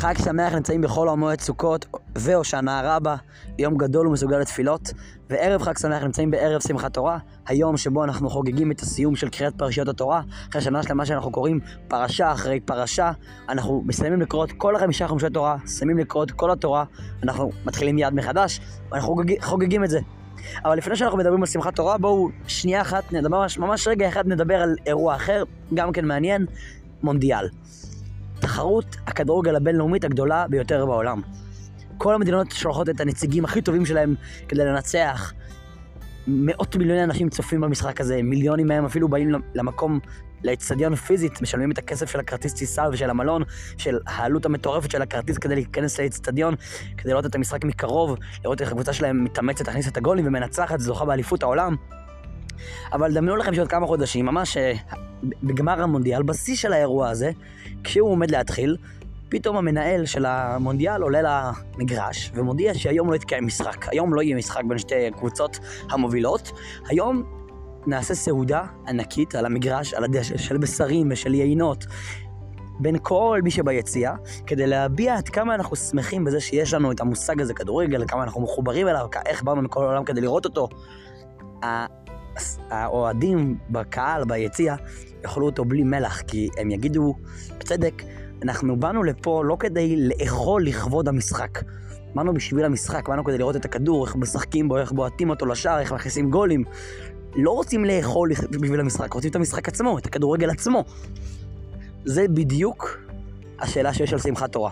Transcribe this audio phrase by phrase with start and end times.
[0.00, 1.86] חג שמח נמצאים בחול המועד סוכות
[2.18, 3.16] והושענא רבה,
[3.58, 4.92] יום גדול ומסוגל לתפילות,
[5.30, 9.54] וערב חג שמח נמצאים בערב שמחת תורה, היום שבו אנחנו חוגגים את הסיום של קריאת
[9.58, 13.12] פרשיות התורה, אחרי שנה שלמה שאנחנו קוראים פרשה אחרי פרשה,
[13.48, 16.84] אנחנו מסיימים לקרוא את כל החמישה חומשי תורה, מסיימים לקרוא את כל התורה,
[17.22, 18.60] אנחנו מתחילים מיד מחדש,
[18.90, 20.00] ואנחנו חוגג, חוגגים את זה.
[20.64, 24.26] אבל לפני שאנחנו מדברים על שמחת תורה, בואו שנייה אחת, נדבר, ממש, ממש רגע אחד
[24.26, 25.44] נדבר על אירוע אחר,
[25.74, 26.46] גם כן מעניין,
[27.02, 27.48] מונדיאל.
[28.50, 31.22] תחרות הכדורגל הבינלאומית הגדולה ביותר בעולם.
[31.98, 34.14] כל המדינות שולחות את הנציגים הכי טובים שלהם
[34.48, 35.32] כדי לנצח.
[36.26, 40.00] מאות מיליוני אנשים צופים במשחק הזה, מיליונים מהם אפילו באים למקום,
[40.44, 43.42] לאצטדיון פיזית, משלמים את הכסף של הכרטיס טיסה ושל המלון,
[43.76, 46.54] של העלות המטורפת של הכרטיס כדי להיכנס לאצטדיון,
[46.96, 51.04] כדי לראות את המשחק מקרוב, לראות איך הקבוצה שלהם מתאמצת להכניס את הגולים ומנצחת, זוכה
[51.04, 51.76] באליפות העולם.
[52.92, 54.72] אבל דמיינו לכם שעוד כמה חודשים, ממש אה,
[55.42, 57.30] בגמר המונדיאל, בשיא של האירוע הזה,
[57.84, 58.76] כשהוא עומד להתחיל,
[59.28, 63.88] פתאום המנהל של המונדיאל עולה למגרש ומודיע שהיום לא יתקיים משחק.
[63.88, 65.58] היום לא יהיה משחק בין שתי קבוצות
[65.90, 66.52] המובילות.
[66.88, 67.22] היום
[67.86, 71.84] נעשה סעודה ענקית על המגרש, על הדשא, של בשרים ושל יינות.
[72.80, 74.12] בין כל מי שביציע,
[74.46, 78.40] כדי להביע עד כמה אנחנו שמחים בזה שיש לנו את המושג הזה כדורגל, כמה אנחנו
[78.40, 80.68] מחוברים אליו, איך באנו מכל העולם כדי לראות אותו.
[82.70, 84.74] האוהדים בקהל, ביציע,
[85.22, 87.14] יאכלו אותו בלי מלח, כי הם יגידו,
[87.58, 88.02] בצדק,
[88.42, 91.58] אנחנו באנו לפה לא כדי לאכול לכבוד המשחק.
[92.14, 95.80] באנו בשביל המשחק, באנו כדי לראות את הכדור, איך משחקים בו, איך בועטים אותו לשער,
[95.80, 96.64] איך מכניסים גולים.
[97.36, 100.84] לא רוצים לאכול בשביל המשחק, רוצים את המשחק עצמו, את הכדורגל עצמו.
[102.04, 102.98] זה בדיוק
[103.58, 104.70] השאלה שיש על שמחת תורה.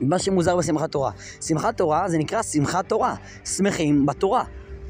[0.00, 1.10] מה שמוזר בשמחת תורה.
[1.40, 3.14] שמחת תורה זה נקרא שמחת תורה.
[3.44, 4.44] שמחים בתורה.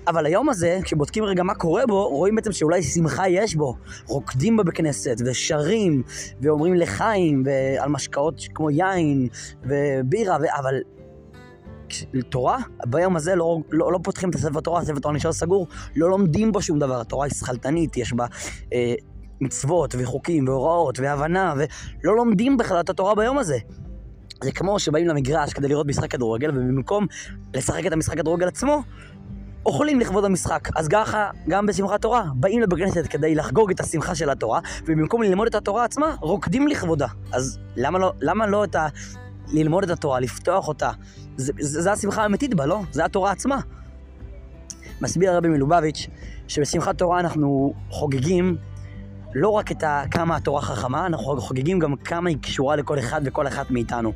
[0.09, 3.77] אבל היום הזה, כשבודקים רגע מה קורה בו, רואים בעצם שאולי שמחה יש בו.
[4.07, 6.03] רוקדים בה בכנסת, ושרים,
[6.43, 9.29] ואומרים לחיים, ועל משקאות כמו יין,
[9.63, 10.45] ובירה, ו...
[10.59, 10.75] אבל...
[12.29, 15.67] תורה, ביום הזה לא, לא, לא פותחים את הספר תורה, הספר תורה נשאר סגור,
[15.97, 17.01] לא לומדים בו שום דבר.
[17.01, 18.27] התורה היא שכלתנית, יש בה
[18.73, 18.95] אה,
[19.41, 23.59] מצוות וחוקים והוראות והבנה, ולא לומדים בכלל את התורה ביום הזה.
[24.45, 27.07] זה כמו שבאים למגרש כדי לראות משחק כדורגל, ובמקום
[27.55, 28.83] לשחק את המשחק כדורגל עצמו,
[29.67, 30.69] אוכלים לכבוד המשחק.
[30.77, 35.23] אז ככה, גם בשמחת תורה, באים לבית כנסת כדי לחגוג את השמחה של התורה, ובמקום
[35.23, 37.07] ללמוד את התורה עצמה, רוקדים לכבודה.
[37.33, 38.87] אז למה לא, למה לא את ה...
[39.53, 40.91] ללמוד את התורה, לפתוח אותה?
[41.37, 42.81] זה, זה, השמחה האמיתית בה, לא?
[42.93, 43.61] זה התורה עצמה.
[45.01, 46.07] מסביר הרבי מלובביץ',
[46.49, 48.57] שבשמחת תורה אנחנו חוגגים
[49.35, 53.21] לא רק את ה, כמה התורה חכמה, אנחנו חוגגים גם כמה היא קשורה לכל אחד
[53.25, 54.13] וכל אחת מאיתנו.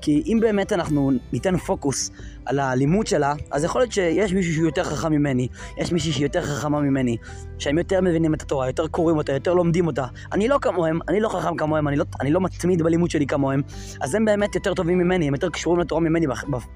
[0.00, 2.10] כי אם באמת אנחנו ניתן פוקוס
[2.46, 6.24] על הלימוד שלה, אז יכול להיות שיש מישהו שהוא יותר חכם ממני, יש מישהי שהיא
[6.24, 7.16] יותר חכמה ממני,
[7.58, 10.06] שהם יותר מבינים את התורה, יותר קוראים אותה, יותר לומדים אותה.
[10.32, 13.62] אני לא כמוהם, אני לא חכם כמוהם, אני לא, אני לא מתמיד בלימוד שלי כמוהם,
[14.00, 16.26] אז הם באמת יותר טובים ממני, הם יותר קשורים לתורה ממני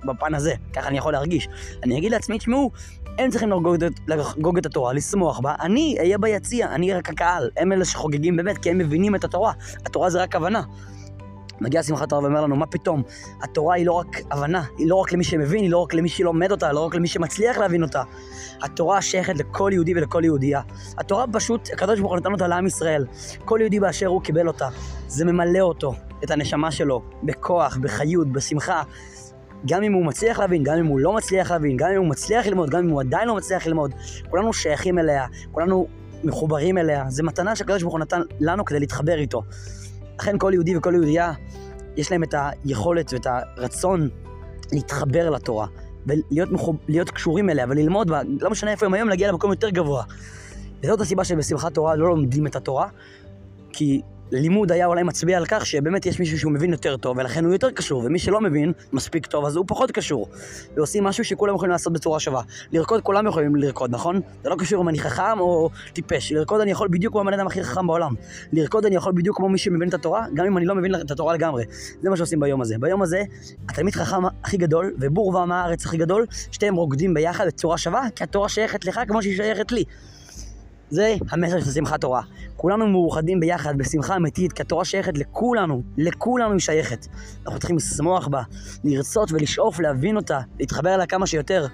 [0.04, 1.48] בפן הזה, ככה אני יכול להרגיש.
[1.82, 2.70] אני אגיד לעצמי, תשמעו,
[3.18, 3.76] הם צריכים לחגוג,
[4.08, 8.58] לחגוג את התורה, לשמוח בה, אני אהיה ביציע, אני רק הקהל, הם אלה שחוגגים באמת,
[8.58, 9.52] כי הם מבינים את התורה.
[9.86, 10.62] התורה זה רק הבנה.
[11.60, 13.02] מגיע שמחת תורה ואומר לנו, מה פתאום?
[13.42, 16.50] התורה היא לא רק הבנה, היא לא רק למי שמבין, היא לא רק למי שלומד
[16.50, 18.02] אותה, לא רק למי שמצליח להבין אותה.
[18.62, 20.60] התורה שייכת לכל יהודי ולכל יהודייה.
[20.98, 23.06] התורה פשוט, הקדוש ברוך הוא נתן אותה לעם ישראל.
[23.44, 24.68] כל יהודי באשר הוא קיבל אותה.
[25.08, 25.94] זה ממלא אותו,
[26.24, 28.82] את הנשמה שלו, בכוח, בחיות, בשמחה.
[29.66, 32.46] גם אם הוא מצליח להבין, גם אם הוא לא מצליח להבין, גם אם הוא מצליח
[32.46, 33.94] ללמוד, גם אם הוא עדיין לא מצליח ללמוד.
[34.30, 35.86] כולנו שייכים אליה, כולנו
[36.24, 37.04] מחוברים אליה.
[37.08, 39.42] זו מתנה שהקדוש ברוך הוא נתן לנו כדי להתחבר איתו.
[40.20, 41.32] לכן כל יהודי וכל יהודייה,
[41.96, 44.08] יש להם את היכולת ואת הרצון
[44.72, 45.66] להתחבר לתורה,
[46.06, 46.76] ולהיות מחוב,
[47.14, 50.04] קשורים אליה וללמוד בה, לא משנה איפה הם היום, להגיע למקום יותר גבוה.
[50.82, 52.88] וזאת הסיבה שבשמחת תורה לא לומדים את התורה,
[53.72, 54.00] כי
[54.40, 57.52] לימוד היה אולי מצביע על כך שבאמת יש מישהו שהוא מבין יותר טוב, ולכן הוא
[57.52, 60.28] יותר קשור, ומי שלא מבין מספיק טוב, אז הוא פחות קשור.
[60.76, 62.42] ועושים משהו שכולם יכולים לעשות בצורה שווה.
[62.72, 64.20] לרקוד כולם יכולים לרקוד, נכון?
[64.42, 66.32] זה לא קשור אם אני חכם או טיפש.
[66.32, 68.14] לרקוד אני יכול בדיוק כמו הבן אדם הכי חכם בעולם.
[68.52, 71.10] לרקוד אני יכול בדיוק כמו מי שמבין את התורה, גם אם אני לא מבין את
[71.10, 71.64] התורה לגמרי.
[72.02, 72.76] זה מה שעושים ביום הזה.
[72.80, 73.22] ביום הזה,
[73.68, 78.24] התלמיד חכם הכי גדול, ובור ועם הארץ הכי גדול, שתיהם רוקדים ביחד בצורה שווה, כי
[78.24, 79.84] התורה שייכת לך כמו שהיא שייכת לי.
[80.90, 82.22] זה המסר של שמחת תורה.
[82.56, 87.06] כולנו מאוחדים ביחד בשמחה אמיתית, כי התורה שייכת לכולנו, לכולנו היא שייכת.
[87.44, 88.42] אנחנו צריכים לשמוח בה,
[88.84, 91.66] לרצות ולשאוף להבין אותה, להתחבר אליה כמה שיותר.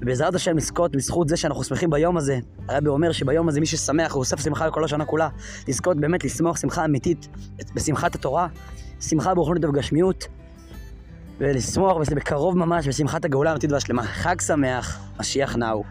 [0.00, 2.38] ובעזרת השם לזכות בזכות זה שאנחנו שמחים ביום הזה.
[2.68, 5.28] הרבי אומר שביום הזה מי ששמח הוא אוסף שמחה לכל השנה כולה.
[5.68, 7.28] לזכות באמת לשמוח שמחה אמיתית
[7.74, 8.48] בשמחת התורה,
[9.00, 10.24] שמחה ברוחנית ובגשמיות,
[11.38, 14.02] ולשמוח בקרוב ממש בשמחת הגאולה האמיתית והשלמה.
[14.02, 15.84] חג שמח, משיח נאו.